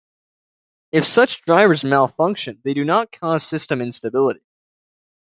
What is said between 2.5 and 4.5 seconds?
they do not cause system instability.